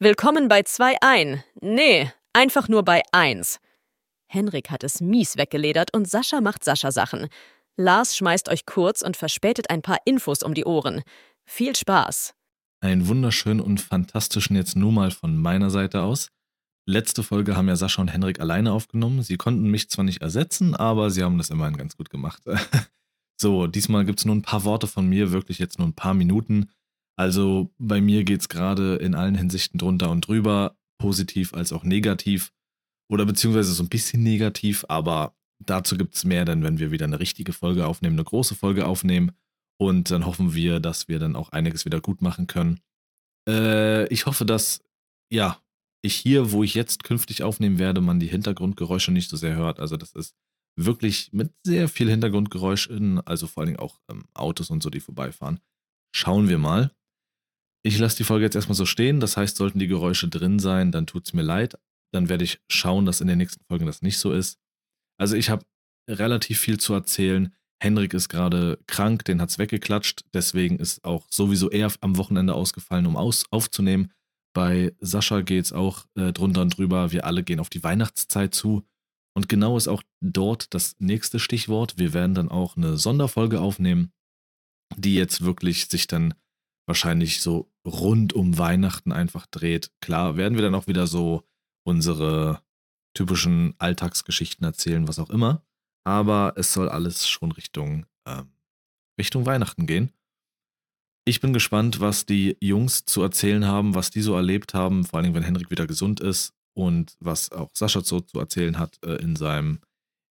[0.00, 1.42] Willkommen bei 2 ein.
[1.60, 3.58] Nee, einfach nur bei 1.
[4.28, 7.26] Henrik hat es mies weggeledert und Sascha macht Sascha-Sachen.
[7.76, 11.02] Lars schmeißt euch kurz und verspätet ein paar Infos um die Ohren.
[11.46, 12.32] Viel Spaß.
[12.80, 16.28] Einen wunderschönen und fantastischen jetzt nur mal von meiner Seite aus.
[16.86, 19.24] Letzte Folge haben ja Sascha und Henrik alleine aufgenommen.
[19.24, 22.40] Sie konnten mich zwar nicht ersetzen, aber sie haben das immerhin ganz gut gemacht.
[23.36, 26.14] so, diesmal gibt es nur ein paar Worte von mir, wirklich jetzt nur ein paar
[26.14, 26.70] Minuten.
[27.18, 31.82] Also bei mir geht es gerade in allen Hinsichten drunter und drüber, positiv als auch
[31.82, 32.52] negativ.
[33.10, 37.06] Oder beziehungsweise so ein bisschen negativ, aber dazu gibt es mehr, denn wenn wir wieder
[37.06, 39.32] eine richtige Folge aufnehmen, eine große Folge aufnehmen.
[39.80, 42.80] Und dann hoffen wir, dass wir dann auch einiges wieder gut machen können.
[43.48, 44.84] Äh, ich hoffe, dass,
[45.32, 45.60] ja,
[46.02, 49.80] ich hier, wo ich jetzt künftig aufnehmen werde, man die Hintergrundgeräusche nicht so sehr hört.
[49.80, 50.36] Also das ist
[50.76, 54.90] wirklich mit sehr viel Hintergrundgeräusch in, also vor allen Dingen auch ähm, Autos und so,
[54.90, 55.58] die vorbeifahren.
[56.14, 56.92] Schauen wir mal.
[57.88, 59.18] Ich lasse die Folge jetzt erstmal so stehen.
[59.18, 61.78] Das heißt, sollten die Geräusche drin sein, dann tut es mir leid.
[62.12, 64.58] Dann werde ich schauen, dass in den nächsten Folgen das nicht so ist.
[65.18, 65.64] Also ich habe
[66.06, 67.54] relativ viel zu erzählen.
[67.82, 70.26] Henrik ist gerade krank, den hat es weggeklatscht.
[70.34, 74.12] Deswegen ist auch sowieso er am Wochenende ausgefallen, um aus, aufzunehmen.
[74.54, 77.10] Bei Sascha geht es auch äh, drunter und drüber.
[77.10, 78.82] Wir alle gehen auf die Weihnachtszeit zu.
[79.34, 81.96] Und genau ist auch dort das nächste Stichwort.
[81.96, 84.12] Wir werden dann auch eine Sonderfolge aufnehmen,
[84.94, 86.34] die jetzt wirklich sich dann
[86.88, 89.92] wahrscheinlich so rund um Weihnachten einfach dreht.
[90.00, 91.44] Klar, werden wir dann auch wieder so
[91.84, 92.62] unsere
[93.14, 95.62] typischen Alltagsgeschichten erzählen, was auch immer.
[96.04, 98.50] Aber es soll alles schon Richtung, ähm,
[99.20, 100.12] Richtung Weihnachten gehen.
[101.26, 105.18] Ich bin gespannt, was die Jungs zu erzählen haben, was die so erlebt haben, vor
[105.18, 109.16] allem wenn Henrik wieder gesund ist und was auch Sascha so zu erzählen hat äh,
[109.16, 109.80] in seinem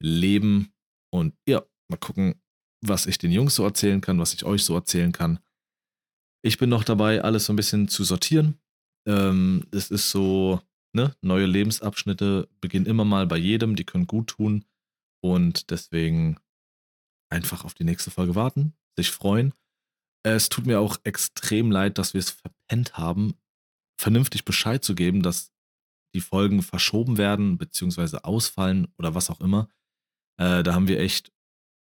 [0.00, 0.72] Leben.
[1.10, 2.40] Und ja, mal gucken,
[2.80, 5.40] was ich den Jungs so erzählen kann, was ich euch so erzählen kann.
[6.46, 8.58] Ich bin noch dabei, alles so ein bisschen zu sortieren.
[9.08, 10.60] Ähm, es ist so,
[10.92, 14.66] ne, neue Lebensabschnitte beginnen immer mal bei jedem, die können gut tun.
[15.22, 16.38] Und deswegen
[17.30, 19.54] einfach auf die nächste Folge warten, sich freuen.
[20.22, 23.32] Es tut mir auch extrem leid, dass wir es verpennt haben,
[23.98, 25.50] vernünftig Bescheid zu geben, dass
[26.14, 29.70] die Folgen verschoben werden, beziehungsweise ausfallen oder was auch immer.
[30.38, 31.32] Äh, da haben wir echt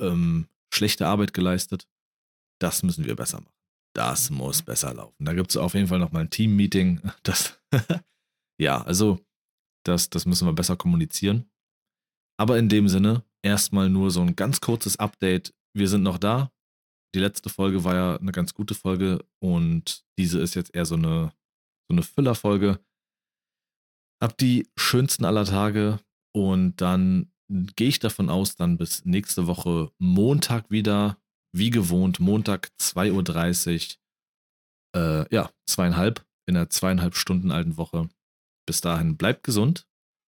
[0.00, 1.88] ähm, schlechte Arbeit geleistet.
[2.60, 3.55] Das müssen wir besser machen.
[3.96, 5.24] Das muss besser laufen.
[5.24, 7.00] Da gibt es auf jeden Fall nochmal ein Team-Meeting.
[7.22, 7.58] Das
[8.60, 9.18] ja, also
[9.86, 11.50] das, das müssen wir besser kommunizieren.
[12.38, 15.54] Aber in dem Sinne, erstmal nur so ein ganz kurzes Update.
[15.74, 16.52] Wir sind noch da.
[17.14, 20.96] Die letzte Folge war ja eine ganz gute Folge und diese ist jetzt eher so
[20.96, 21.32] eine,
[21.88, 22.78] so eine Füllerfolge.
[24.22, 26.00] Hab die schönsten aller Tage
[26.34, 31.18] und dann gehe ich davon aus, dann bis nächste Woche Montag wieder,
[31.56, 33.96] wie gewohnt, Montag 2.30
[34.94, 38.08] Uhr, äh, ja, zweieinhalb, in einer zweieinhalb Stunden alten Woche
[38.66, 39.86] bis dahin bleibt gesund,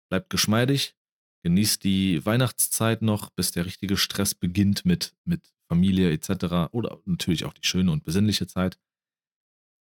[0.09, 0.96] bleibt geschmeidig,
[1.44, 6.72] genießt die Weihnachtszeit noch, bis der richtige Stress beginnt mit, mit Familie etc.
[6.72, 8.78] Oder natürlich auch die schöne und besinnliche Zeit.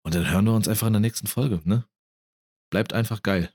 [0.06, 1.86] Und dann hören wir uns einfach in der nächsten Folge, ne?
[2.70, 3.52] Bleibt einfach geil.